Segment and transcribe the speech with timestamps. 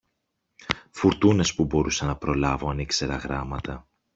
[0.91, 3.87] φουρτούνες που μπορούσα να προλάβω αν ήξερα γράμματα!